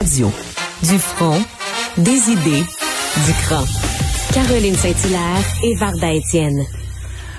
Radio. 0.00 0.30
Du 0.82 0.98
front, 0.98 1.42
des 1.96 2.30
idées, 2.30 2.62
du 3.24 3.32
cran. 3.44 3.64
Caroline 4.32 4.76
Saint-Hilaire 4.76 5.44
et 5.64 5.74
Varda 5.74 6.12
Étienne. 6.12 6.66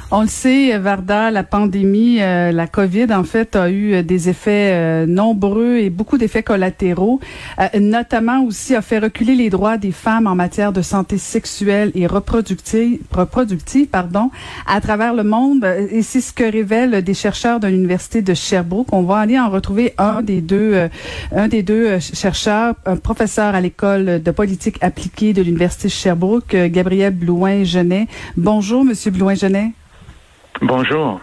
On 0.09 0.21
le 0.21 0.27
sait, 0.27 0.77
Varda, 0.77 1.31
la 1.31 1.43
pandémie, 1.43 2.21
euh, 2.21 2.54
la 2.54 2.65
COVID, 2.65 3.07
en 3.11 3.25
fait, 3.25 3.57
a 3.57 3.70
eu 3.70 4.02
des 4.04 4.29
effets 4.29 4.71
euh, 4.71 5.05
nombreux 5.05 5.79
et 5.79 5.89
beaucoup 5.89 6.18
d'effets 6.18 6.43
collatéraux. 6.43 7.20
Euh, 7.59 7.68
notamment 7.81 8.41
aussi 8.46 8.73
a 8.73 8.82
fait 8.82 9.00
reculer 9.00 9.36
les 9.36 9.50
droits 9.50 9.78
des 9.78 9.91
femmes 9.91 10.25
en 10.25 10.33
matière 10.33 10.71
de 10.71 10.82
santé 10.82 11.18
sexuelle 11.18 11.91
et 11.93 12.07
reproductive, 12.07 13.00
reproductive 13.11 13.88
pardon, 13.88 14.32
à 14.65 14.79
travers 14.79 15.14
le 15.14 15.25
monde. 15.25 15.65
Et 15.91 16.01
c'est 16.04 16.21
ce 16.21 16.32
que 16.32 16.50
révèlent 16.50 17.01
des 17.01 17.14
chercheurs 17.14 17.60
de 17.60 17.68
l'université 17.68 18.21
de 18.21 18.33
Sherbrooke. 18.33 18.93
On 18.93 19.01
va 19.01 19.18
aller 19.18 19.37
en 19.37 19.50
retrouver 19.50 19.93
un 19.97 20.21
des 20.21 20.39
deux, 20.39 20.87
un 21.36 21.50
des 21.50 21.64
deux 21.64 22.00
chercheurs, 22.00 22.75
un 22.86 22.96
professeur 22.96 23.55
à 23.55 23.60
l'école 23.60 24.24
de 24.24 24.32
politique 24.32 24.78
appliquée 24.79 25.33
de 25.33 25.42
l'université 25.42 25.89
de 25.89 25.93
Sherbrooke, 25.93 26.55
Gabriel 26.55 27.14
Blouin-Genet. 27.14 28.07
Bonjour, 28.37 28.86
Monsieur 28.86 29.11
Blouin-Genet. 29.11 29.74
Bonjour. 30.61 31.20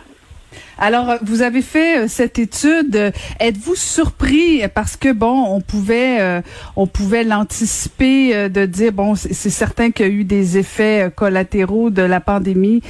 Alors, 0.79 1.19
vous 1.23 1.43
avez 1.43 1.63
fait 1.63 2.05
euh, 2.05 2.09
cette 2.09 2.39
étude. 2.39 3.13
Êtes-vous 3.41 3.75
surpris 3.75 4.63
parce 4.75 4.97
que 4.97 5.13
bon, 5.13 5.47
on 5.49 5.61
pouvait, 5.61 6.21
euh, 6.21 6.41
on 6.77 6.87
pouvait 6.87 7.25
l'anticiper 7.25 8.35
euh, 8.35 8.49
de 8.49 8.67
dire 8.67 8.93
bon, 8.93 9.15
c'est 9.15 9.51
certain 9.51 9.91
qu'il 9.91 10.07
y 10.07 10.09
a 10.09 10.13
eu 10.13 10.25
des 10.25 10.59
effets 10.59 11.11
collatéraux 11.15 11.91
de 11.91 12.03
la 12.03 12.21
pandémie 12.21 12.83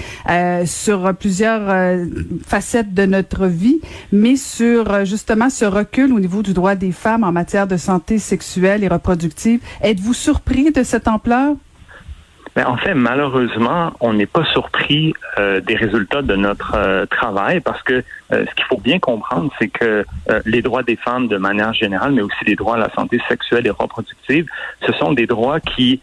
sur 0.64 1.14
plusieurs 1.14 1.98
facettes 2.46 2.94
de 2.94 3.06
notre 3.06 3.46
vie, 3.46 3.80
mais 4.12 4.36
sur 4.36 5.04
justement 5.04 5.50
ce 5.50 5.64
recul 5.64 6.12
au 6.12 6.20
niveau 6.20 6.42
du 6.42 6.52
droit 6.52 6.74
des 6.74 6.92
femmes 6.92 7.24
en 7.24 7.32
matière 7.32 7.66
de 7.66 7.76
santé 7.76 8.18
sexuelle 8.18 8.84
et 8.84 8.88
reproductive. 8.88 9.60
Êtes-vous 9.82 10.14
surpris 10.14 10.72
de 10.72 10.82
cette 10.82 11.08
ampleur? 11.08 11.54
Ben, 12.54 12.66
en 12.66 12.76
fait, 12.76 12.94
malheureusement, 12.94 13.92
on 13.98 14.12
n'est 14.12 14.26
pas 14.26 14.44
surpris 14.44 15.12
euh, 15.38 15.60
des 15.60 15.74
résultats 15.74 16.22
de 16.22 16.36
notre 16.36 16.74
euh, 16.76 17.04
travail 17.06 17.58
parce 17.60 17.82
que 17.82 17.94
euh, 18.32 18.44
ce 18.46 18.54
qu'il 18.54 18.64
faut 18.66 18.78
bien 18.78 19.00
comprendre, 19.00 19.52
c'est 19.58 19.68
que 19.68 20.04
les 20.46 20.62
droits 20.62 20.84
des 20.84 20.96
femmes 20.96 21.26
de 21.26 21.36
manière 21.36 21.74
générale, 21.74 22.12
mais 22.12 22.22
aussi 22.22 22.44
les 22.46 22.54
droits 22.54 22.76
à 22.76 22.78
la 22.78 22.90
santé 22.94 23.20
sexuelle 23.28 23.66
et 23.66 23.70
reproductive, 23.70 24.46
ce 24.86 24.92
sont 24.92 25.12
des 25.12 25.26
droits 25.26 25.58
qui 25.60 26.00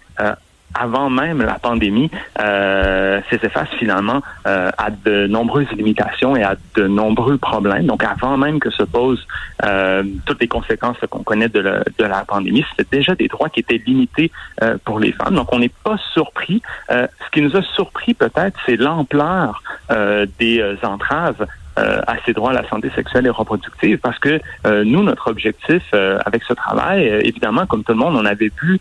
avant 0.74 1.10
même 1.10 1.42
la 1.42 1.60
pandémie, 1.60 2.10
euh, 2.40 3.22
face 3.52 3.70
finalement 3.78 4.22
euh, 4.48 4.70
à 4.78 4.90
de 4.90 5.28
nombreuses 5.28 5.70
limitations 5.72 6.36
et 6.36 6.44
à 6.44 6.56
de 6.76 6.88
nombreux 6.88 7.38
problèmes. 7.38 7.86
Donc, 7.86 8.04
avant 8.04 8.38
même 8.38 8.60
que 8.60 8.70
se 8.70 8.84
posent 8.84 9.26
euh, 9.66 10.04
toutes 10.26 10.42
les 10.42 10.48
conséquences 10.48 10.98
qu'on 11.10 11.24
connaît 11.24 11.50
de 11.50 11.60
la, 11.60 11.80
de 11.98 12.06
la 12.06 12.24
pandémie, 12.26 12.66
c'était 12.70 12.98
déjà 12.98 13.16
des 13.16 13.28
droits 13.28 13.50
qui 13.50 13.60
étaient 13.62 13.82
limités 13.86 14.32
euh, 14.62 14.78
pour 14.86 15.00
les 15.00 15.12
femmes. 15.12 15.36
Donc, 15.36 15.52
on 15.52 15.60
n'est 15.60 15.70
pas 15.84 15.98
surpris. 16.14 16.62
Euh, 16.92 17.08
ce 17.26 17.32
qui 17.32 17.42
nous 17.42 17.56
a 17.56 17.62
surpris 17.62 18.14
peut-être, 18.14 18.58
c'est 18.66 18.78
l'ampleur 18.78 19.62
des 20.40 20.64
entraves 20.84 21.46
euh, 21.82 22.02
à 22.08 22.16
ses 22.26 22.34
droits 22.34 22.52
à 22.52 22.54
la 22.54 22.68
santé 22.68 22.92
sexuelle 22.96 23.26
et 23.26 23.30
reproductive 23.30 23.98
parce 23.98 24.20
que 24.20 24.40
euh, 24.68 24.84
nous, 24.84 25.04
notre 25.04 25.30
objectif 25.30 25.84
euh, 25.94 26.20
avec 26.26 26.44
ce 26.44 26.54
travail, 26.54 27.06
évidemment, 27.24 27.66
comme 27.66 27.84
tout 27.84 27.94
le 27.94 27.98
monde, 27.98 28.16
on 28.16 28.26
avait 28.26 28.52
vu 28.62 28.80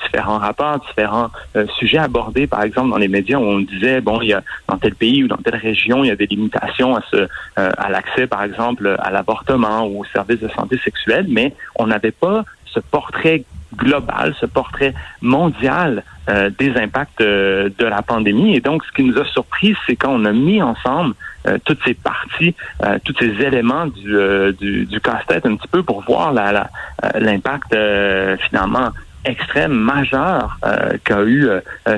différents 0.00 0.38
rapports, 0.38 0.80
différents 0.80 1.30
sujets 1.78 1.98
abordés, 1.98 2.46
par 2.46 2.62
exemple, 2.62 2.90
dans 2.90 2.96
les 2.96 3.08
médias 3.08 3.38
où 3.38 3.42
on 3.42 3.60
disait, 3.60 4.00
bon, 4.00 4.20
il 4.20 4.28
y 4.28 4.32
a 4.32 4.42
dans 4.68 4.78
tel 4.78 4.94
pays 4.94 5.24
ou 5.24 5.28
dans 5.28 5.36
telle 5.36 5.56
région, 5.56 6.04
il 6.04 6.08
y 6.08 6.10
a 6.10 6.16
des 6.16 6.26
limitations 6.26 6.96
à 6.96 7.02
ce 7.10 7.28
à 7.56 7.90
l'accès, 7.90 8.26
par 8.26 8.42
exemple, 8.42 8.96
à 8.98 9.10
l'avortement 9.10 9.86
ou 9.86 10.00
aux 10.00 10.04
services 10.06 10.40
de 10.40 10.48
santé 10.48 10.78
sexuelle, 10.78 11.26
mais 11.28 11.54
on 11.76 11.86
n'avait 11.86 12.12
pas 12.12 12.44
ce 12.66 12.80
portrait 12.80 13.44
global, 13.76 14.34
ce 14.40 14.46
portrait 14.46 14.94
mondial 15.20 16.02
euh, 16.28 16.50
des 16.58 16.76
impacts 16.76 17.20
euh, 17.20 17.70
de 17.78 17.84
la 17.86 18.02
pandémie. 18.02 18.54
Et 18.54 18.60
donc, 18.60 18.84
ce 18.84 18.92
qui 18.92 19.02
nous 19.02 19.18
a 19.18 19.24
surpris, 19.24 19.74
c'est 19.86 19.96
quand 19.96 20.12
on 20.12 20.24
a 20.24 20.32
mis 20.32 20.62
ensemble 20.62 21.14
euh, 21.46 21.58
toutes 21.64 21.82
ces 21.84 21.94
parties, 21.94 22.54
tous 23.04 23.14
ces 23.18 23.30
éléments 23.42 23.86
du, 23.86 24.16
du, 24.58 24.86
du 24.86 25.00
casse-tête 25.00 25.46
un 25.46 25.56
petit 25.56 25.68
peu 25.68 25.82
pour 25.82 26.02
voir 26.02 26.32
l'impact 26.32 27.76
finalement 28.48 28.90
extrême 29.24 29.72
majeur 29.72 30.58
qu'a 31.04 31.22
eu 31.24 31.48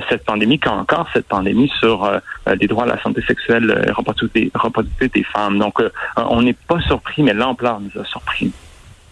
cette 0.08 0.24
pandémie, 0.24 0.58
qu'a 0.58 0.72
encore 0.72 1.08
cette 1.12 1.26
pandémie 1.26 1.70
sur 1.80 2.10
les 2.58 2.66
droits 2.66 2.84
à 2.84 2.88
la 2.88 3.00
santé 3.02 3.22
sexuelle 3.22 3.84
et 3.86 3.90
reproductive 3.90 5.10
des 5.10 5.24
femmes. 5.24 5.58
Donc, 5.58 5.78
on 6.16 6.42
n'est 6.42 6.56
pas 6.68 6.80
surpris, 6.80 7.22
mais 7.22 7.34
l'ampleur 7.34 7.80
nous 7.80 8.00
a 8.00 8.04
surpris. 8.04 8.52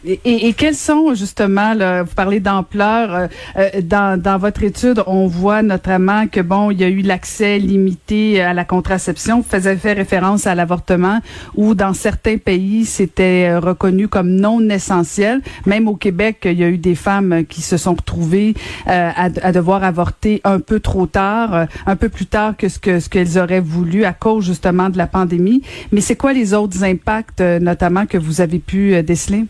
Et, 0.05 0.47
et, 0.47 0.53
quels 0.53 0.77
sont 0.77 1.13
justement, 1.15 1.75
là, 1.75 2.05
vous 2.05 2.15
parlez 2.15 2.39
d'ampleur, 2.39 3.13
euh, 3.13 3.27
euh, 3.57 3.69
dans, 3.83 4.21
dans 4.21 4.39
votre 4.39 4.63
étude, 4.63 5.03
on 5.09 5.27
voit 5.27 5.63
notamment 5.63 6.29
que 6.29 6.41
bon, 6.41 6.71
il 6.71 6.81
y 6.81 6.85
a 6.85 6.89
eu 6.89 7.03
l'accès 7.03 7.59
limité 7.59 8.41
à 8.41 8.55
la 8.55 8.65
contraception. 8.65 9.39
Vous 9.39 9.49
faisiez 9.49 9.75
fait 9.75 9.95
référence 9.95 10.47
à 10.47 10.55
l'avortement, 10.55 11.19
où 11.57 11.75
dans 11.75 11.95
certains 11.95 12.39
pays 12.39 12.85
c'était 12.85 13.49
euh, 13.51 13.59
reconnu 13.59 14.07
comme 14.07 14.31
non 14.31 14.61
essentiel. 14.69 15.43
Même 15.67 15.89
au 15.89 15.97
Québec, 15.97 16.43
il 16.45 16.61
y 16.61 16.65
a 16.65 16.69
eu 16.69 16.79
des 16.79 16.95
femmes 16.95 17.45
qui 17.49 17.61
se 17.61 17.77
sont 17.77 17.95
retrouvées 17.95 18.55
à, 18.87 19.25
à, 19.25 19.53
devoir 19.53 19.83
avorter 19.83 20.41
un 20.45 20.61
peu 20.61 20.79
trop 20.79 21.07
tard, 21.07 21.67
un 21.87 21.97
peu 21.97 22.09
plus 22.09 22.27
tard 22.27 22.57
que 22.57 22.69
ce 22.69 22.79
que 22.79 23.01
ce 23.01 23.09
qu'elles 23.09 23.37
auraient 23.39 23.61
voulu 23.61 24.05
à 24.05 24.13
cause 24.13 24.45
justement 24.45 24.91
de 24.91 24.99
la 24.99 25.09
pandémie. 25.09 25.63
Mais 25.91 26.01
c'est 26.01 26.17
quoi 26.17 26.33
les 26.33 26.55
autres 26.55 26.85
impacts, 26.85 27.41
notamment 27.41 28.07
que 28.07 28.19
vous 28.19 28.41
avez 28.41 28.61
pu 28.61 29.03
déceler? 29.03 29.47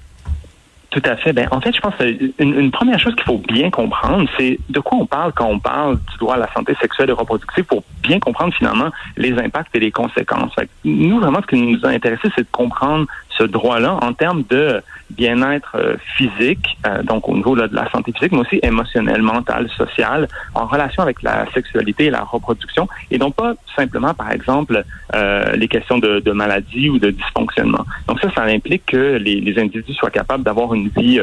Tout 0.91 1.03
à 1.05 1.17
fait. 1.17 1.35
Ben, 1.35 1.47
en 1.51 1.61
fait, 1.61 1.75
je 1.75 1.81
pense 1.81 1.95
qu'une 1.97 2.33
une 2.39 2.71
première 2.71 2.99
chose 2.99 3.15
qu'il 3.15 3.25
faut 3.25 3.39
bien 3.39 3.71
comprendre, 3.71 4.29
c'est 4.39 4.59
de 4.71 4.81
quoi 4.81 4.97
on 4.99 5.07
parle 5.07 5.33
quand 5.35 5.47
on 5.47 5.59
parle 5.59 5.99
du 5.99 6.17
droit 6.19 6.37
à 6.37 6.39
la 6.39 6.51
santé 6.53 6.75
sexuelle 6.81 7.11
et 7.11 7.13
reproductive 7.13 7.65
pour 7.65 7.83
bien 8.03 8.19
comprendre 8.19 8.55
finalement 8.55 8.91
les 9.19 9.33
impacts 9.39 9.75
et 9.77 9.81
les 9.81 9.91
conséquences. 9.91 10.53
nous, 10.85 11.21
vraiment, 11.21 11.41
ce 11.43 11.47
qui 11.47 11.61
nous 11.61 11.85
a 11.85 11.91
intéressé, 11.91 12.29
c'est 12.35 12.43
de 12.43 12.49
comprendre 12.51 13.07
ce 13.39 13.45
droit-là 13.45 13.99
en 14.03 14.13
termes 14.13 14.43
de 14.51 14.83
bien-être 15.11 15.77
euh, 15.77 15.97
physique, 16.17 16.77
euh, 16.87 17.03
donc 17.03 17.29
au 17.29 17.35
niveau 17.35 17.57
de 17.57 17.69
la 17.73 17.91
santé 17.91 18.13
physique, 18.13 18.33
mais 18.33 18.41
aussi 18.41 18.61
émotionnelle, 18.63 19.23
mentale, 19.23 19.69
sociale, 19.71 20.29
en 20.55 20.67
relation 20.67 21.03
avec 21.03 21.23
la 21.23 21.47
sexualité 21.53 22.07
et 22.07 22.11
la 22.11 22.23
reproduction, 22.23 22.89
et 23.11 23.19
non 23.19 23.31
pas 23.31 23.55
simplement, 23.75 24.13
par 24.13 24.31
exemple, 24.33 24.85
euh, 25.15 25.53
les 25.53 25.69
questions 25.69 25.99
de, 25.99 26.21
de, 26.21 26.33
maladie 26.33 26.91
ou 26.91 26.99
de 26.99 27.11
dysfonctionnement. 27.11 27.85
Donc 28.07 28.21
ça, 28.21 28.31
ça 28.35 28.43
implique 28.43 28.87
que 28.87 29.17
les, 29.17 29.41
les 29.41 29.59
individus 29.59 29.95
soient 29.95 30.11
capables 30.11 30.45
d'avoir 30.45 30.75
une 30.75 30.89
vie 30.89 31.21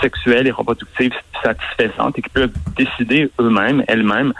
sexuelle 0.00 0.46
et 0.46 0.50
reproductive 0.50 1.12
satisfaisante 1.42 2.18
et 2.18 2.22
qu'ils 2.22 2.32
peuvent 2.32 2.52
décider 2.76 3.30
eux-mêmes, 3.40 3.84
elles-mêmes, 3.86 4.32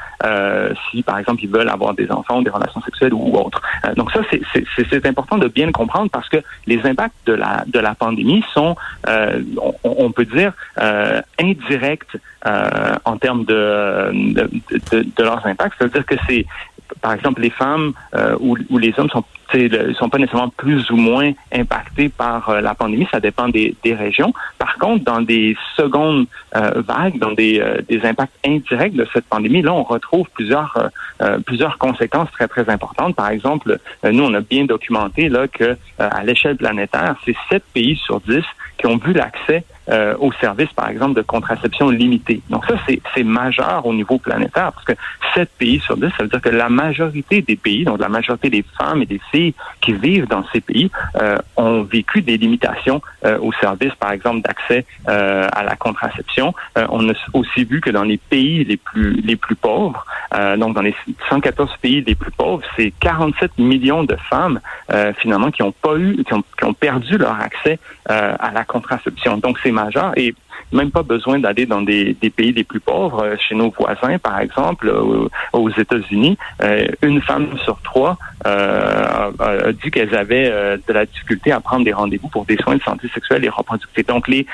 si, 0.91 1.03
par 1.03 1.19
exemple, 1.19 1.43
ils 1.45 1.49
veulent 1.49 1.69
avoir 1.69 1.95
des 1.95 2.11
enfants, 2.11 2.43
des 2.43 2.51
relations 2.51 2.81
sexuelles 2.83 3.15
ou 3.15 3.37
autres. 3.37 3.63
donc 3.97 4.11
ça, 4.11 4.21
c'est 4.91 5.07
important 5.07 5.39
de 5.39 5.49
bien 5.49 5.67
le 5.67 5.73
comprendre 5.73 6.11
parce 6.11 6.29
que 6.29 6.39
les 6.67 6.85
impacts 6.85 7.15
de 7.27 7.33
la, 7.33 7.65
de 7.67 7.79
la 7.79 7.95
pandémie 7.95 8.45
sont, 8.53 8.77
euh, 9.07 9.43
on, 9.85 10.11
peut 10.13 10.25
dire, 10.25 10.53
euh, 10.81 11.21
indirects 11.39 12.17
euh, 12.47 12.95
en 13.05 13.17
termes 13.17 13.45
de, 13.45 14.11
de, 14.93 15.23
leurs 15.23 15.47
impacts. 15.47 15.75
C'est-à-dire 15.79 16.07
que 16.07 16.15
c'est 16.27 16.47
par 17.01 17.13
exemple, 17.13 17.43
les 17.43 17.51
femmes 17.51 17.93
euh, 18.15 18.37
ou, 18.41 18.57
ou, 18.71 18.79
les 18.79 18.93
hommes 18.99 19.11
sont 19.11 19.25
sont 19.99 20.11
pas 20.11 20.19
nécessairement 20.19 20.51
plus 20.51 20.91
ou 20.91 20.97
moins 20.97 21.33
impactés 21.55 22.11
par 22.11 22.51
euh, 22.51 22.61
la 22.61 22.75
pandémie, 22.75 23.09
ça 23.11 23.19
dépend 23.19 23.49
des, 23.49 23.75
des, 23.83 23.95
régions. 23.95 24.35
Par 24.59 24.77
contre, 24.77 25.05
dans 25.05 25.23
des 25.23 25.57
secondes 25.75 26.27
euh, 26.55 26.83
vagues, 26.87 27.19
dans 27.19 27.33
des, 27.33 27.65
des 27.89 28.05
impacts 28.05 28.35
indirects 28.45 28.95
de 28.95 29.07
cette 29.11 29.25
pandémie, 29.25 29.63
là, 29.63 29.73
on 29.73 29.85
retrouve 29.85 30.29
plusieurs 30.35 30.91
plusieurs 31.47 31.79
conséquences 31.79 32.31
très 32.31 32.47
très 32.47 32.69
importantes. 32.69 33.17
Par 33.17 33.31
exemple, 33.31 33.79
nous, 34.05 34.23
on 34.23 34.35
a 34.35 34.41
bien 34.41 34.67
documenté 34.67 35.29
là 35.29 35.49
que 35.49 35.77
à 35.99 36.23
l'échelle 36.23 36.57
planétaire, 36.57 37.17
c'est 37.25 37.35
sept 37.49 37.65
pays 37.73 37.97
sur 37.97 38.21
dix 38.21 38.45
qui 38.79 38.87
ont 38.87 38.99
vu 38.99 39.13
l'accès 39.13 39.65
euh, 39.91 40.15
aux 40.19 40.33
services, 40.33 40.73
par 40.73 40.89
exemple, 40.89 41.15
de 41.15 41.23
contraception 41.23 41.91
limitée. 41.91 42.41
Donc 42.51 42.65
ça, 42.67 42.75
c'est 43.15 43.23
majeur 43.23 43.85
au 43.87 43.95
niveau 43.95 44.19
planétaire 44.19 44.73
parce 44.73 44.85
que 44.85 44.93
7 45.35 45.49
pays 45.59 45.81
sur 45.81 45.97
10, 45.97 46.11
ça 46.17 46.23
veut 46.23 46.29
dire 46.29 46.41
que 46.41 46.49
la 46.49 46.69
majorité 46.69 47.43
des 47.43 47.57
pays, 47.57 47.85
donc 47.85 47.99
la 48.01 48.09
majorité 48.09 48.51
des 48.51 48.65
femmes 48.79 49.03
et 49.03 49.07
des 49.07 49.21
filles 49.31 49.55
qui 49.81 49.93
vivent 49.93 50.29
dans 50.29 50.45
ces 50.53 50.61
pays, 50.61 50.91
euh, 51.21 51.39
ont 51.57 51.83
vécu 51.83 52.23
des 52.23 52.37
limitations 52.37 53.01
euh, 53.25 53.39
aux 53.41 53.53
services, 53.55 53.95
par 53.95 54.13
exemple, 54.13 54.43
d'accès 54.43 54.85
euh, 55.09 55.47
à 55.53 55.63
la 55.63 55.77
contraception. 55.77 56.55
Euh, 56.77 56.87
on 56.91 57.09
a 57.09 57.13
aussi 57.33 57.65
vu 57.65 57.81
que 57.81 57.91
dans 57.91 58.05
les 58.05 58.19
pays 58.19 58.65
les 58.65 58.77
plus 58.77 59.21
les 59.23 59.37
plus 59.37 59.57
pauvres, 59.57 60.05
donc 60.59 60.75
dans 60.75 60.83
les 60.83 60.95
114 61.29 61.71
pays 61.81 62.03
les 62.07 62.15
plus 62.15 62.31
pauvres, 62.31 62.63
c'est 62.77 62.93
47 63.01 63.59
millions 63.59 64.05
de 64.05 64.17
femmes 64.31 64.61
finalement 65.19 65.51
qui 65.51 65.63
ont 65.63 65.73
pas 65.73 65.97
eu, 65.97 66.23
qui 66.25 66.35
ont, 66.35 66.45
qui 66.59 66.65
ont 66.65 66.75
perdu 66.75 67.17
leur 67.17 67.41
accès 67.41 67.79
à 68.07 68.51
la 68.53 68.65
contraception. 68.65 69.39
Donc 69.39 69.59
c'est 69.63 69.71
majeur. 69.85 70.13
Et 70.17 70.35
même 70.73 70.91
pas 70.91 71.03
besoin 71.03 71.39
d'aller 71.39 71.67
dans 71.67 71.83
des, 71.83 72.15
des, 72.15 72.31
pays 72.31 72.53
les 72.53 72.65
plus 72.65 72.81
pauvres. 72.81 73.37
Chez 73.39 73.55
nos 73.55 73.71
voisins, 73.71 74.19
par 74.19 74.41
exemple, 74.41 74.93
aux 75.53 75.71
États-Unis, 75.71 76.37
une 77.03 77.21
femme 77.23 77.49
sur 77.65 77.81
trois 77.83 78.17
a, 78.45 79.31
dit 79.83 79.91
qu'elles 79.91 80.15
avaient 80.15 80.51
de 80.51 80.93
la 80.93 81.07
difficulté 81.07 81.53
à 81.53 81.61
prendre 81.61 81.85
des 81.85 81.93
rendez-vous 81.93 82.29
pour 82.29 82.45
des 82.45 82.57
soins 82.57 82.77
de 82.77 82.83
santé 82.83 83.09
sexuelle 83.13 83.45
et 83.45 83.49
reproductive. 83.49 84.07
Donc 84.07 84.29
les 84.29 84.47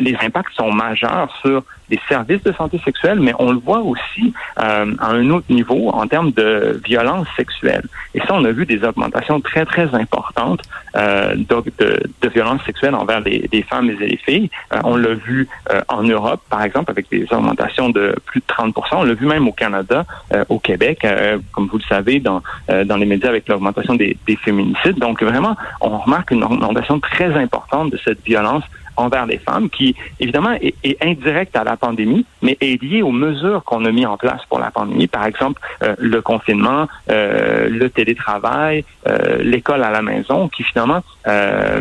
les 0.00 0.16
impacts 0.22 0.54
sont 0.54 0.72
majeurs 0.72 1.28
sur 1.42 1.62
des 1.88 2.00
services 2.08 2.42
de 2.42 2.52
santé 2.52 2.80
sexuelle, 2.84 3.20
mais 3.20 3.32
on 3.38 3.52
le 3.52 3.58
voit 3.58 3.80
aussi 3.80 4.32
euh, 4.58 4.94
à 4.98 5.10
un 5.10 5.30
autre 5.30 5.46
niveau 5.50 5.90
en 5.90 6.06
termes 6.06 6.32
de 6.32 6.80
violence 6.84 7.28
sexuelle. 7.36 7.84
Et 8.14 8.20
ça, 8.20 8.28
on 8.30 8.44
a 8.44 8.50
vu 8.50 8.66
des 8.66 8.82
augmentations 8.82 9.40
très, 9.40 9.64
très 9.64 9.94
importantes 9.94 10.62
euh, 10.96 11.34
de, 11.36 11.62
de, 11.78 12.02
de 12.22 12.28
violence 12.28 12.62
sexuelle 12.64 12.94
envers 12.94 13.20
les, 13.20 13.48
les, 13.52 13.62
femmes 13.62 13.90
et 13.90 13.96
les 13.96 14.16
filles. 14.16 14.50
Euh, 14.72 14.80
on 14.84 14.96
l'a 14.96 15.14
vu 15.16 15.48
euh, 15.70 15.80
en 15.88 16.02
Europe, 16.02 16.40
par 16.48 16.62
exemple, 16.62 16.90
avec 16.90 17.10
des 17.10 17.26
augmentations 17.32 17.90
de 17.90 18.14
plus 18.26 18.40
de 18.40 18.46
30% 18.46 18.72
On 18.92 19.02
l'a 19.04 19.14
vu 19.14 19.26
même 19.26 19.48
au 19.48 19.52
Canada, 19.52 20.04
euh, 20.32 20.44
au 20.48 20.58
Québec, 20.58 21.06
comme 21.52 21.66
vous 21.66 21.78
le 21.78 21.84
savez, 21.84 22.20
dans, 22.20 22.42
dans 22.84 22.96
les 22.96 23.06
médias 23.06 23.28
avec 23.28 23.48
l'augmentation 23.48 23.94
des, 23.94 24.16
des 24.26 24.36
féminicides. 24.36 24.98
Donc, 24.98 25.22
vraiment, 25.22 25.56
on 25.80 25.98
remarque 25.98 26.30
une 26.30 26.44
augmentation 26.44 27.00
très 27.00 27.34
importante 27.34 27.90
de 27.90 27.98
cette 28.04 28.24
violence 28.24 28.64
envers 28.96 29.26
les 29.26 29.38
femmes, 29.38 29.70
qui 29.70 29.94
évidemment 30.20 30.52
est, 30.52 30.74
est, 30.84 31.02
indirecte 31.02 31.56
à 31.56 31.64
la 31.64 31.76
pandémie, 31.76 32.24
mais 32.42 32.56
est 32.60 32.80
liée 32.82 33.02
aux 33.02 33.12
mesures 33.12 33.62
qu'on 33.64 33.84
a 33.84 33.92
mis 33.92 34.06
en 34.06 34.16
place 34.16 34.40
pour 34.48 34.58
la 34.58 34.70
pandémie. 34.70 35.06
Par 35.06 35.26
exemple, 35.26 35.60
euh, 35.82 35.94
le 35.98 36.20
confinement, 36.22 36.88
euh, 37.10 37.68
le 37.68 37.90
télétravail, 37.90 38.84
euh, 39.08 39.38
l'école 39.42 39.82
à 39.84 39.90
la 39.90 40.02
maison, 40.02 40.48
qui 40.48 40.62
finalement 40.64 41.02
euh, 41.28 41.80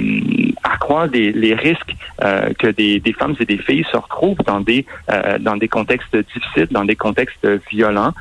accroît 0.63 1.07
des, 1.07 1.31
les 1.31 1.56
risques 1.56 1.95
euh, 2.23 2.50
que 2.59 2.67
des, 2.67 3.00
des, 3.00 3.13
femmes 3.13 3.35
et 3.39 3.45
des 3.45 3.57
filles 3.57 3.85
se 3.91 3.97
retrouvent 3.97 4.44
dans 4.45 4.59
des 4.59 4.85
dans 5.39 5.57
des 5.57 5.67
contextes 5.67 6.15
difficiles, 6.15 6.67
dans 6.71 6.85
des 6.85 6.95
contextes 6.95 7.47
violents. 7.69 8.13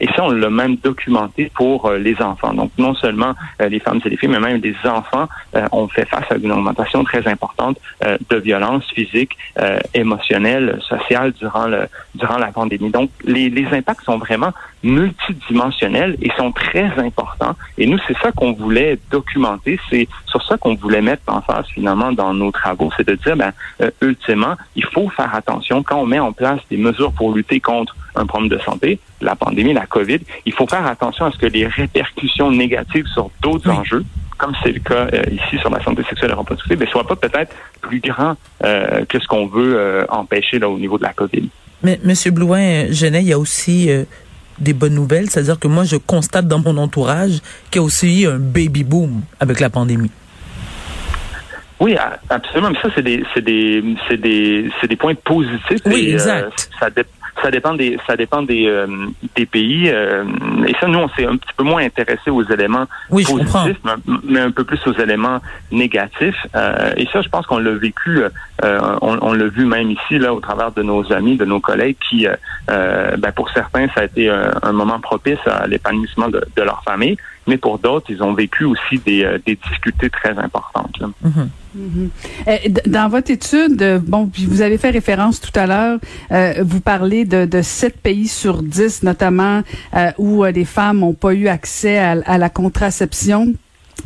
et 0.00 0.06
ça, 0.14 0.24
on 0.24 0.30
l'a 0.30 0.50
même 0.50 0.76
documenté 0.76 1.50
pour 1.54 1.90
les 1.90 2.20
enfants. 2.20 2.52
Donc, 2.54 2.70
non 2.78 2.94
seulement 2.94 3.34
les 3.60 3.80
femmes 3.80 4.00
et 4.04 4.08
les 4.08 4.16
filles, 4.16 4.28
mais 4.28 4.40
même 4.40 4.60
les 4.60 4.76
enfants 4.84 5.28
ont 5.72 5.88
fait 5.88 6.06
face 6.06 6.30
à 6.30 6.36
une 6.36 6.52
augmentation 6.52 7.04
très 7.04 7.26
importante 7.26 7.78
de 8.30 8.36
violence 8.42 8.84
physique, 8.94 9.36
euh, 9.58 9.78
émotionnelle, 9.94 10.78
sociale 10.88 11.32
durant 11.32 11.66
le 11.66 11.86
durant 12.14 12.38
la 12.38 12.52
pandémie. 12.52 12.90
Donc, 12.90 13.10
les, 13.24 13.48
les 13.48 13.66
impacts 13.72 14.04
sont 14.04 14.18
vraiment 14.18 14.52
multidimensionnels 14.82 16.16
et 16.20 16.30
sont 16.36 16.52
très 16.52 16.90
importants. 16.98 17.54
Et 17.78 17.86
nous, 17.86 17.98
c'est 18.06 18.18
ça 18.18 18.32
qu'on 18.32 18.52
voulait 18.52 18.98
documenter. 19.10 19.78
C'est 19.88 20.08
sur 20.26 20.42
ça 20.46 20.58
qu'on 20.58 20.74
voulait 20.74 21.02
mettre 21.02 21.22
en 21.26 21.40
face 21.40 21.66
finalement 21.68 22.12
dans 22.12 22.34
nos 22.34 22.50
travaux, 22.50 22.90
c'est 22.96 23.06
de 23.06 23.14
dire, 23.14 23.36
ben, 23.36 23.52
euh, 23.80 23.90
ultimement, 24.00 24.56
il 24.76 24.84
faut 24.84 25.08
faire 25.10 25.34
attention 25.34 25.82
quand 25.82 25.96
on 25.96 26.06
met 26.06 26.18
en 26.18 26.32
place 26.32 26.60
des 26.70 26.76
mesures 26.76 27.12
pour 27.12 27.34
lutter 27.34 27.60
contre 27.60 27.94
un 28.14 28.26
problème 28.26 28.50
de 28.50 28.58
santé, 28.58 28.98
la 29.20 29.36
pandémie, 29.36 29.72
la 29.72 29.86
COVID. 29.86 30.18
Il 30.44 30.52
faut 30.52 30.66
faire 30.66 30.86
attention 30.86 31.26
à 31.26 31.30
ce 31.30 31.38
que 31.38 31.46
les 31.46 31.66
répercussions 31.66 32.50
négatives 32.50 33.06
sur 33.06 33.30
d'autres 33.40 33.70
enjeux 33.70 34.04
comme 34.42 34.54
c'est 34.64 34.72
le 34.72 34.80
cas 34.80 35.06
euh, 35.14 35.22
ici 35.30 35.56
sur 35.60 35.70
la 35.70 35.80
santé 35.84 36.02
sexuelle 36.08 36.32
et 36.32 36.34
reproductive, 36.34 36.80
ne 36.80 36.86
soit 36.86 37.06
pas 37.06 37.14
peut-être 37.14 37.54
plus 37.80 38.00
grand 38.00 38.34
euh, 38.64 39.04
que 39.04 39.20
ce 39.20 39.26
qu'on 39.28 39.46
veut 39.46 39.76
euh, 39.78 40.04
empêcher 40.08 40.58
là, 40.58 40.68
au 40.68 40.78
niveau 40.78 40.98
de 40.98 41.04
la 41.04 41.12
COVID. 41.12 41.48
Mais 41.84 42.00
M. 42.04 42.12
Blouin-Genet, 42.34 43.22
il 43.22 43.28
y 43.28 43.32
a 43.32 43.38
aussi 43.38 43.88
des 44.58 44.72
bonnes 44.72 44.94
nouvelles, 44.94 45.30
c'est-à-dire 45.30 45.58
que 45.58 45.68
moi, 45.68 45.84
je 45.84 45.96
constate 45.96 46.46
dans 46.46 46.60
mon 46.60 46.76
entourage 46.76 47.40
qu'il 47.70 47.80
y 47.80 47.82
a 47.82 47.82
aussi 47.82 48.26
un 48.26 48.38
baby 48.38 48.84
boom 48.84 49.22
avec 49.40 49.58
la 49.60 49.70
pandémie. 49.70 50.10
Oui, 51.80 51.96
absolument. 52.28 52.70
Mais 52.70 52.78
ça, 52.80 52.88
c'est 52.94 53.02
des, 53.02 53.24
c'est 53.34 53.42
des, 53.42 53.82
c'est 54.08 54.20
des, 54.20 54.70
c'est 54.80 54.86
des 54.86 54.96
points 54.96 55.14
positifs. 55.14 55.80
Oui, 55.86 56.10
exact. 56.10 56.68
ça, 56.78 56.88
ça 57.40 57.50
dépend 57.50 57.74
des 57.74 57.98
ça 58.06 58.16
dépend 58.16 58.42
des, 58.42 58.66
euh, 58.66 58.86
des 59.36 59.46
pays. 59.46 59.88
Euh, 59.88 60.24
et 60.66 60.74
ça, 60.80 60.86
nous, 60.86 60.98
on 60.98 61.08
s'est 61.10 61.26
un 61.26 61.36
petit 61.36 61.52
peu 61.56 61.64
moins 61.64 61.82
intéressé 61.82 62.30
aux 62.30 62.42
éléments 62.42 62.86
positifs, 63.08 63.78
mais, 64.24 64.40
un 64.40 64.50
peu 64.50 64.64
plus 64.64 64.80
aux 64.86 64.92
éléments 64.92 65.40
négatifs. 65.70 66.46
Euh, 66.54 66.92
et 66.96 67.06
ça, 67.06 67.22
je 67.22 67.28
pense 67.28 67.46
qu'on 67.46 67.58
l'a 67.58 67.72
vécu, 67.72 68.22
on, 68.62 69.18
on 69.22 69.32
l'a 69.32 69.46
vu 69.46 69.64
même 69.64 69.90
ici, 69.90 70.18
là, 70.18 70.34
au 70.34 70.40
travers 70.40 70.72
de 70.72 70.82
nos 70.82 71.12
amis, 71.12 71.36
de 71.36 71.44
nos 71.44 71.60
collègues, 71.60 71.96
qui, 72.08 72.26
ben, 72.68 73.32
pour 73.34 73.50
certains, 73.50 73.86
ça 73.94 74.02
a 74.02 74.04
été 74.04 74.28
un, 74.28 74.72
moment 74.72 75.00
propice 75.00 75.38
à 75.46 75.66
l'épanouissement 75.66 76.28
de, 76.28 76.44
de, 76.56 76.62
leur 76.62 76.82
famille, 76.84 77.16
mais 77.46 77.56
pour 77.56 77.78
d'autres, 77.78 78.06
ils 78.10 78.22
ont 78.22 78.34
vécu 78.34 78.64
aussi 78.64 78.98
des, 78.98 79.38
des 79.46 79.56
difficultés 79.56 80.10
très 80.10 80.36
importantes. 80.38 81.02
Mm-hmm. 81.76 82.08
Mm-hmm. 82.46 82.88
Dans 82.88 83.08
votre 83.08 83.30
étude, 83.30 84.02
bon, 84.06 84.26
puis 84.26 84.46
vous 84.46 84.62
avez 84.62 84.78
fait 84.78 84.90
référence 84.90 85.40
tout 85.40 85.58
à 85.58 85.66
l'heure, 85.66 85.98
vous 86.62 86.80
parlez 86.80 87.24
de, 87.24 87.44
de 87.44 87.62
7 87.62 88.00
pays 88.00 88.28
sur 88.28 88.62
10, 88.62 89.02
notamment 89.02 89.62
euh, 89.94 90.10
où 90.18 90.44
euh, 90.44 90.50
les 90.50 90.64
femmes 90.64 91.00
n'ont 91.00 91.14
pas 91.14 91.34
eu 91.34 91.48
accès 91.48 91.98
à, 91.98 92.38
la 92.38 92.48
contraception. 92.48 93.52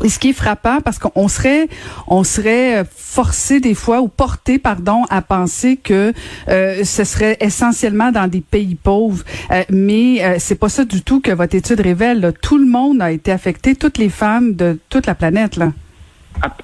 Et 0.04 0.08
ce 0.08 0.18
qui 0.18 0.30
est 0.30 0.34
frappant, 0.34 0.80
parce 0.82 0.98
qu'on 0.98 1.28
serait, 1.28 1.68
on 2.06 2.22
serait 2.22 2.84
forcé 2.94 3.60
des 3.60 3.74
fois 3.74 4.02
ou 4.02 4.08
porté, 4.08 4.58
pardon, 4.58 5.04
à 5.08 5.22
penser 5.22 5.76
que 5.76 6.12
euh, 6.48 6.84
ce 6.84 7.04
serait 7.04 7.38
essentiellement 7.40 8.12
dans 8.12 8.28
des 8.28 8.42
pays 8.42 8.74
pauvres, 8.74 9.24
mais 9.70 10.38
c'est 10.38 10.56
pas 10.56 10.68
ça 10.68 10.84
du 10.84 11.02
tout 11.02 11.20
que 11.20 11.30
votre 11.30 11.54
étude 11.54 11.80
révèle. 11.80 12.34
Tout 12.42 12.58
le 12.58 12.66
monde 12.66 13.00
a 13.00 13.10
été 13.10 13.32
affecté, 13.32 13.74
toutes 13.74 13.96
les 13.96 14.10
femmes 14.10 14.54
de 14.54 14.78
toute 14.90 15.06
la 15.06 15.14
planète 15.14 15.56
là. 15.56 15.72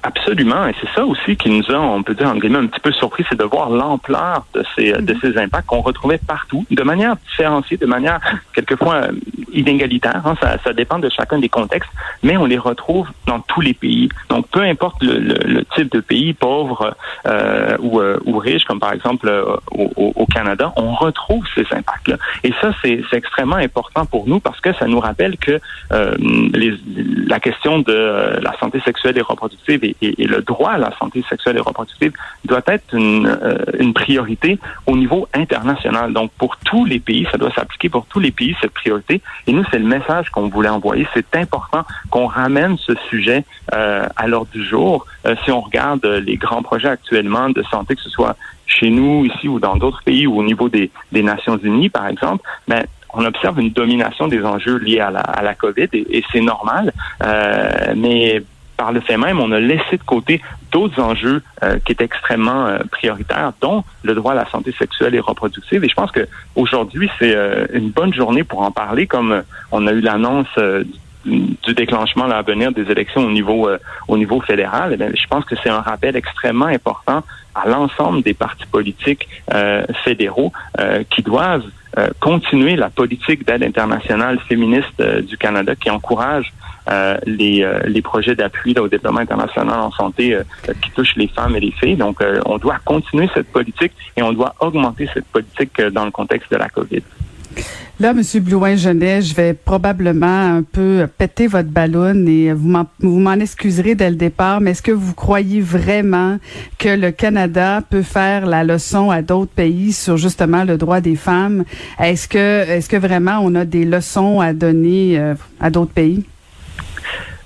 Absolument, 0.03 0.67
et 0.67 0.75
c'est 0.79 0.89
ça 0.93 1.05
aussi 1.05 1.35
qui 1.35 1.49
nous 1.49 1.63
a, 1.71 1.79
on 1.79 2.03
peut 2.03 2.13
dire, 2.13 2.27
un 2.27 2.37
petit 2.39 2.79
peu 2.79 2.91
surpris, 2.91 3.25
c'est 3.29 3.37
de 3.37 3.43
voir 3.43 3.69
l'ampleur 3.69 4.45
de 4.53 4.63
ces, 4.75 4.91
de 4.91 5.13
mhm. 5.13 5.19
ces 5.21 5.37
impacts 5.37 5.67
qu'on 5.67 5.81
retrouvait 5.81 6.19
partout, 6.19 6.65
de 6.69 6.83
manière 6.83 7.15
différenciée, 7.17 7.77
de 7.77 7.85
manière 7.85 8.19
quelquefois 8.53 8.95
euh, 8.95 9.11
inégalitaire. 9.51 10.21
Hein, 10.25 10.35
ça, 10.41 10.57
ça, 10.63 10.73
dépend 10.73 10.99
de 10.99 11.09
chacun 11.09 11.39
des 11.39 11.49
contextes, 11.49 11.89
mais 12.21 12.37
on 12.37 12.45
les 12.45 12.57
retrouve 12.57 13.07
dans 13.27 13.39
tous 13.39 13.61
les 13.61 13.73
pays. 13.73 14.09
Donc, 14.29 14.47
peu 14.49 14.61
importe 14.61 15.01
le, 15.01 15.17
le, 15.19 15.65
type 15.75 15.91
de 15.91 15.99
pays, 15.99 16.33
pauvre 16.33 16.95
euh, 17.25 17.77
ou, 17.79 17.99
euh, 17.99 18.19
ou 18.25 18.37
riche, 18.37 18.63
comme 18.65 18.79
par 18.79 18.93
exemple 18.93 19.27
euh, 19.27 19.55
au, 19.71 20.13
au, 20.15 20.25
Canada, 20.25 20.73
on 20.75 20.93
retrouve 20.93 21.45
ces 21.55 21.65
impacts-là. 21.71 22.17
Et 22.43 22.53
ça, 22.61 22.71
c'est 22.81 23.01
extrêmement 23.11 23.55
important 23.55 24.05
pour 24.05 24.27
nous 24.27 24.39
parce 24.39 24.59
que 24.59 24.73
ça 24.73 24.87
nous 24.87 24.99
rappelle 24.99 25.37
que 25.37 25.59
les, 25.91 26.73
la 27.27 27.39
question 27.39 27.79
de 27.79 28.39
la 28.41 28.57
santé 28.59 28.79
sexuelle 28.81 29.17
et 29.17 29.21
reproductive 29.21 29.62
et, 29.69 29.95
le 30.01 30.41
droit 30.41 30.71
à 30.71 30.77
la 30.77 30.95
santé 30.97 31.23
sexuelle 31.29 31.57
et 31.57 31.61
reproductive 31.61 32.13
doit 32.45 32.61
être 32.67 32.93
une, 32.93 33.27
euh, 33.27 33.57
une 33.79 33.93
priorité 33.93 34.59
au 34.87 34.95
niveau 34.97 35.27
international. 35.33 36.13
Donc, 36.13 36.31
pour 36.37 36.57
tous 36.57 36.85
les 36.85 36.99
pays, 36.99 37.27
ça 37.31 37.37
doit 37.37 37.51
s'appliquer 37.51 37.89
pour 37.89 38.05
tous 38.05 38.19
les 38.19 38.31
pays, 38.31 38.55
cette 38.61 38.73
priorité. 38.73 39.21
Et 39.47 39.53
nous, 39.53 39.63
c'est 39.71 39.79
le 39.79 39.85
message 39.85 40.29
qu'on 40.29 40.49
voulait 40.49 40.69
envoyer. 40.69 41.07
C'est 41.13 41.35
important 41.35 41.83
qu'on 42.09 42.27
ramène 42.27 42.77
ce 42.77 42.93
sujet 43.09 43.45
euh, 43.73 44.07
à 44.15 44.27
l'ordre 44.27 44.51
du 44.51 44.63
jour. 44.63 45.05
Euh, 45.25 45.35
si 45.43 45.51
on 45.51 45.61
regarde 45.61 46.05
les 46.05 46.37
grands 46.37 46.63
projets 46.63 46.89
actuellement 46.89 47.49
de 47.49 47.63
santé, 47.63 47.95
que 47.95 48.01
ce 48.01 48.09
soit 48.09 48.35
chez 48.65 48.89
nous, 48.89 49.25
ici 49.25 49.47
ou 49.47 49.59
dans 49.59 49.75
d'autres 49.75 50.03
pays 50.03 50.27
ou 50.27 50.39
au 50.39 50.43
niveau 50.43 50.69
des, 50.69 50.91
des 51.11 51.23
Nations 51.23 51.57
Unies, 51.57 51.89
par 51.89 52.07
exemple, 52.07 52.43
ben, 52.67 52.83
on 53.13 53.25
observe 53.25 53.59
une 53.59 53.69
domination 53.69 54.27
des 54.27 54.43
enjeux 54.43 54.77
liés 54.77 54.99
à 54.99 55.11
la, 55.11 55.19
à 55.19 55.43
la 55.43 55.53
COVID 55.53 55.89
et, 55.93 56.17
et 56.17 56.23
c'est 56.31 56.41
normal. 56.41 56.91
Euh, 57.23 57.93
mais 57.95 58.41
par 58.77 58.91
le 58.91 58.99
fait 58.99 59.17
même, 59.17 59.39
on 59.39 59.51
a 59.51 59.59
laissé 59.59 59.97
de 59.97 60.03
côté 60.03 60.41
d'autres 60.71 61.01
enjeux 61.01 61.43
euh, 61.63 61.77
qui 61.85 61.91
étaient 61.91 62.05
extrêmement 62.05 62.65
euh, 62.65 62.79
prioritaires, 62.91 63.53
dont 63.61 63.83
le 64.03 64.15
droit 64.15 64.33
à 64.33 64.35
la 64.35 64.49
santé 64.49 64.73
sexuelle 64.77 65.15
et 65.15 65.19
reproductive. 65.19 65.83
Et 65.83 65.89
je 65.89 65.93
pense 65.93 66.11
que 66.11 66.27
aujourd'hui, 66.55 67.09
c'est 67.19 67.35
euh, 67.35 67.65
une 67.73 67.89
bonne 67.89 68.13
journée 68.13 68.43
pour 68.43 68.61
en 68.61 68.71
parler, 68.71 69.07
comme 69.07 69.43
on 69.71 69.87
a 69.87 69.91
eu 69.91 70.01
l'annonce 70.01 70.47
du 71.25 71.73
déclenchement 71.73 72.25
à 72.29 72.41
venir 72.41 72.73
des 72.73 72.91
élections 72.91 73.25
au 73.25 73.31
niveau 73.31 73.69
au 74.09 74.17
niveau 74.17 74.41
fédéral. 74.41 74.97
Eh 74.99 75.15
je 75.15 75.27
pense 75.27 75.45
que 75.45 75.55
c'est 75.63 75.69
un 75.69 75.79
rappel 75.79 76.17
extrêmement 76.17 76.65
important 76.65 77.23
à 77.55 77.69
l'ensemble 77.69 78.23
des 78.23 78.33
partis 78.33 78.65
politiques 78.65 79.29
fédéraux 80.03 80.51
qui 81.09 81.21
doivent 81.21 81.63
continuer 82.19 82.75
la 82.75 82.89
politique 82.89 83.45
d'aide 83.45 83.63
internationale 83.63 84.39
féministe 84.47 85.01
du 85.01 85.37
Canada 85.37 85.75
qui 85.75 85.89
encourage 85.89 86.51
euh, 86.89 87.17
les, 87.25 87.63
euh, 87.63 87.79
les 87.85 88.01
projets 88.01 88.35
d'appui 88.35 88.77
au 88.77 88.89
développement 88.89 89.21
international 89.21 89.79
en 89.79 89.91
santé 89.91 90.35
euh, 90.35 90.43
qui 90.81 90.91
touchent 90.91 91.15
les 91.15 91.27
femmes 91.27 91.55
et 91.55 91.61
les 91.61 91.71
filles. 91.71 91.95
Donc, 91.95 92.21
on 92.45 92.57
doit 92.57 92.77
continuer 92.83 93.29
cette 93.33 93.49
politique 93.51 93.93
et 94.17 94.21
on 94.21 94.33
doit 94.33 94.53
augmenter 94.59 95.07
cette 95.13 95.25
politique 95.27 95.81
dans 95.81 96.03
le 96.03 96.11
contexte 96.11 96.51
de 96.51 96.57
la 96.57 96.67
COVID. 96.67 97.03
Là, 97.99 98.09
M. 98.09 98.21
Blouin-Genet, 98.41 99.21
je 99.21 99.35
vais 99.35 99.53
probablement 99.53 100.55
un 100.55 100.63
peu 100.63 101.07
péter 101.17 101.47
votre 101.47 101.69
ballon 101.69 102.25
et 102.25 102.51
vous 102.51 103.19
m'en 103.19 103.33
excuserez 103.33 103.95
dès 103.95 104.09
le 104.09 104.15
départ, 104.15 104.61
mais 104.61 104.71
est-ce 104.71 104.81
que 104.81 104.91
vous 104.91 105.13
croyez 105.13 105.61
vraiment 105.61 106.39
que 106.79 106.89
le 106.89 107.11
Canada 107.11 107.81
peut 107.87 108.01
faire 108.01 108.45
la 108.45 108.63
leçon 108.63 109.11
à 109.11 109.21
d'autres 109.21 109.51
pays 109.51 109.93
sur 109.93 110.17
justement 110.17 110.63
le 110.63 110.77
droit 110.77 111.01
des 111.01 111.15
femmes? 111.15 111.63
Est-ce 111.99 112.27
que, 112.27 112.67
est-ce 112.67 112.89
que 112.89 112.97
vraiment 112.97 113.39
on 113.41 113.53
a 113.55 113.63
des 113.63 113.85
leçons 113.85 114.39
à 114.39 114.53
donner 114.53 115.33
à 115.59 115.69
d'autres 115.69 115.93
pays? 115.93 116.25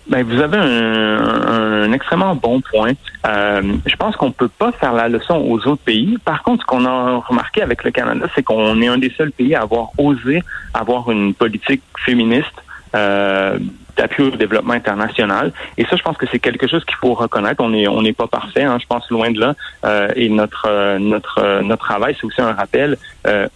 Ben, 0.10 0.24
vous 0.24 0.40
avez 0.40 0.58
un, 0.58 1.92
extrêmement 1.92 2.36
bon 2.36 2.62
point. 2.62 2.94
Euh, 3.26 3.62
je 3.86 3.96
pense 3.98 4.16
qu'on 4.16 4.32
peut 4.32 4.48
pas 4.48 4.72
faire 4.72 4.94
la 4.94 5.10
leçon 5.10 5.36
aux 5.36 5.68
autres 5.68 5.84
pays. 5.84 6.18
Par 6.24 6.44
contre, 6.44 6.62
ce 6.62 6.66
qu'on 6.66 6.86
a 6.86 7.18
remarqué 7.18 7.62
avec 7.62 7.84
le 7.84 7.92
Canada, 7.92 8.28
c'est 8.34 8.44
qu'on 8.44 8.82
est 8.82 8.88
un 8.88 8.98
des 8.98 9.12
seuls 9.18 9.32
pays 9.32 9.54
à 9.54 9.62
avoir 9.62 9.90
osé 9.98 10.44
avoir 10.74 11.12
une 11.12 11.34
politique 11.34 11.82
féministe 12.06 12.64
euh, 12.96 13.58
d'appui 13.98 14.24
au 14.24 14.30
développement 14.32 14.74
international. 14.74 15.52
Et 15.78 15.86
ça, 15.86 15.96
je 15.96 16.04
pense 16.04 16.18
que 16.18 16.26
c'est 16.32 16.40
quelque 16.40 16.68
chose 16.68 16.86
qu'il 16.86 16.96
faut 16.96 17.14
reconnaître. 17.14 17.62
On 17.64 17.70
n'est 17.70 17.88
on 17.88 18.04
pas 18.14 18.28
parfait, 18.28 18.64
hein, 18.64 18.78
je 18.80 18.86
pense 18.88 19.10
loin 19.10 19.32
de 19.32 19.40
là. 19.40 19.56
Euh, 19.84 20.08
et 20.16 20.30
notre 20.30 20.66
euh, 20.68 21.00
notre 21.00 21.40
euh, 21.40 21.62
notre 21.62 21.86
travail, 21.86 22.16
c'est 22.20 22.26
aussi 22.26 22.42
un 22.42 22.54
rappel 22.54 22.98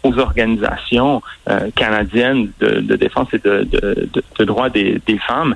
aux 0.04 0.20
organisations 0.20 1.22
canadiennes 1.78 2.50
de, 2.60 2.82
de, 2.82 2.96
défense 2.98 3.30
et 3.34 3.38
de, 3.38 3.64
de, 3.64 4.10
de 4.38 4.44
droits 4.44 4.70
des, 4.70 5.02
des 5.08 5.18
femmes 5.18 5.56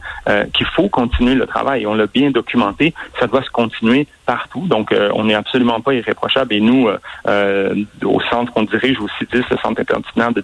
qu'il 0.54 0.65
faut 0.68 0.88
continuer 0.88 1.36
le 1.36 1.46
travail. 1.46 1.86
On 1.86 1.96
l'a 1.96 2.08
bien 2.08 2.32
documenté. 2.32 2.94
Ça 3.20 3.27
doit 3.27 3.44
se 3.44 3.50
continuer 3.50 4.08
partout. 4.25 4.68
Donc, 4.68 4.96
on 5.13 5.25
n'est 5.25 5.36
absolument 5.36 5.82
pas 5.82 5.94
irréprochable. 5.96 6.54
Et 6.54 6.62
nous, 6.62 6.88
au 8.06 8.22
centre 8.30 8.54
qu'on 8.54 8.63
dirige, 8.63 9.01
aussi 9.01 9.13
CIDIS, 9.20 9.44
le 9.51 9.58
Centre 9.58 9.82
interdisciplinaire 9.82 10.32
de 10.32 10.42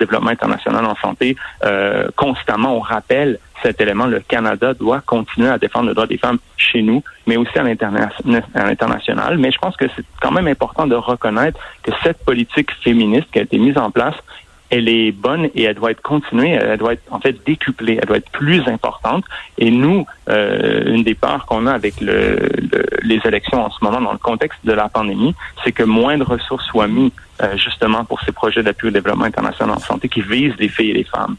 développement 0.00 0.30
international 0.30 0.84
en 0.84 0.96
santé, 0.96 1.36
constamment, 2.16 2.76
on 2.76 2.80
rappelle 2.80 3.38
cet 3.62 3.80
élément, 3.80 4.06
le 4.06 4.20
Canada 4.20 4.74
doit 4.74 5.00
continuer 5.00 5.48
à 5.48 5.58
défendre 5.58 5.88
le 5.88 5.94
droit 5.94 6.06
des 6.06 6.18
femmes 6.18 6.38
chez 6.56 6.82
nous, 6.82 7.02
mais 7.26 7.36
aussi 7.36 7.56
à 7.58 7.62
l'international. 7.62 9.38
Mais 9.38 9.50
je 9.50 9.58
pense 9.58 9.76
que 9.76 9.86
c'est 9.94 10.04
quand 10.20 10.32
même 10.32 10.48
important 10.48 10.86
de 10.86 10.94
reconnaître 10.94 11.58
que 11.82 11.92
cette 12.02 12.24
politique 12.24 12.70
féministe 12.82 13.28
qui 13.32 13.38
a 13.38 13.42
été 13.42 13.58
mise 13.58 13.78
en 13.78 13.90
place, 13.90 14.14
elle 14.72 14.88
est 14.88 15.12
bonne 15.12 15.50
et 15.54 15.64
elle 15.64 15.74
doit 15.74 15.90
être 15.90 16.00
continuée, 16.00 16.52
elle 16.52 16.78
doit 16.78 16.94
être 16.94 17.02
en 17.10 17.20
fait 17.20 17.36
décuplée, 17.44 17.98
elle 18.00 18.08
doit 18.08 18.16
être 18.16 18.30
plus 18.30 18.66
importante. 18.66 19.22
Et 19.58 19.70
nous, 19.70 20.06
euh, 20.30 20.94
une 20.94 21.02
des 21.02 21.14
parts 21.14 21.44
qu'on 21.44 21.66
a 21.66 21.72
avec 21.72 22.00
le, 22.00 22.48
les 23.02 23.20
élections 23.26 23.62
en 23.62 23.70
ce 23.70 23.84
moment 23.84 24.00
dans 24.00 24.12
le 24.12 24.18
contexte 24.18 24.60
de 24.64 24.72
la 24.72 24.88
pandémie, 24.88 25.34
c'est 25.62 25.72
que 25.72 25.82
moins 25.82 26.16
de 26.16 26.24
ressources 26.24 26.64
soient 26.66 26.88
mises 26.88 27.12
euh, 27.42 27.54
justement 27.58 28.06
pour 28.06 28.22
ces 28.22 28.32
projets 28.32 28.62
d'appui 28.62 28.88
au 28.88 28.90
développement 28.90 29.26
international 29.26 29.76
en 29.76 29.80
santé 29.80 30.08
qui 30.08 30.22
visent 30.22 30.56
les 30.58 30.68
filles 30.68 30.90
et 30.90 30.94
les 30.94 31.04
femmes. 31.04 31.36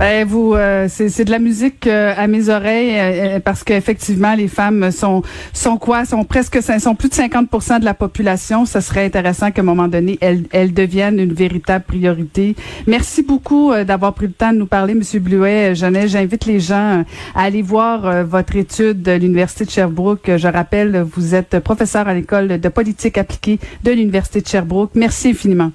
Ben 0.00 0.26
vous, 0.26 0.54
euh, 0.54 0.86
c'est 0.88 1.26
de 1.26 1.30
la 1.30 1.38
musique 1.38 1.86
euh, 1.86 2.14
à 2.16 2.26
mes 2.26 2.48
oreilles 2.48 2.94
euh, 2.98 3.38
parce 3.38 3.62
qu'effectivement 3.62 4.34
les 4.34 4.48
femmes 4.48 4.90
sont 4.92 5.22
sont 5.52 5.76
quoi, 5.76 6.06
sont 6.06 6.24
presque 6.24 6.58
sont 6.62 6.94
plus 6.94 7.10
de 7.10 7.14
50% 7.14 7.80
de 7.80 7.84
la 7.84 7.92
population. 7.92 8.64
Ce 8.64 8.80
serait 8.80 9.04
intéressant 9.04 9.50
qu'à 9.50 9.60
un 9.60 9.64
moment 9.66 9.88
donné 9.88 10.16
elles, 10.22 10.44
elles 10.52 10.72
deviennent 10.72 11.18
une 11.18 11.34
véritable 11.34 11.84
priorité. 11.84 12.56
Merci 12.86 13.22
beaucoup 13.22 13.74
d'avoir 13.86 14.14
pris 14.14 14.28
le 14.28 14.32
temps 14.32 14.54
de 14.54 14.56
nous 14.56 14.66
parler, 14.66 14.94
Monsieur 14.94 15.20
Bluet. 15.20 15.74
J'invite 15.74 16.46
les 16.46 16.60
gens 16.60 17.04
à 17.34 17.42
aller 17.42 17.60
voir 17.60 18.24
votre 18.24 18.56
étude 18.56 19.02
de 19.02 19.12
l'université 19.12 19.66
de 19.66 19.70
Sherbrooke. 19.70 20.34
Je 20.34 20.48
rappelle, 20.48 21.04
vous 21.14 21.34
êtes 21.34 21.58
professeur 21.58 22.08
à 22.08 22.14
l'école 22.14 22.58
de 22.58 22.68
politique 22.70 23.18
appliquée 23.18 23.58
de 23.84 23.90
l'université 23.90 24.40
de 24.40 24.46
Sherbrooke. 24.46 24.92
Merci 24.94 25.28
infiniment. 25.28 25.72